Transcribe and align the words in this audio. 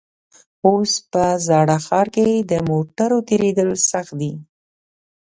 اوس 0.67 0.91
په 1.11 1.23
زاړه 1.47 1.77
ښار 1.85 2.07
کې 2.15 2.27
د 2.51 2.53
موټرو 2.69 3.17
تېرېدل 3.29 3.69
سخت 3.89 4.13
دي. 4.21 4.33